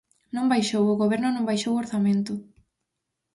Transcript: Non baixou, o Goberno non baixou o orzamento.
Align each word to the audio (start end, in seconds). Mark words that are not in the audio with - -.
Non 0.35 0.49
baixou, 0.53 0.83
o 0.89 0.99
Goberno 1.01 1.29
non 1.31 1.47
baixou 1.49 1.73
o 1.73 1.81
orzamento. 1.83 2.33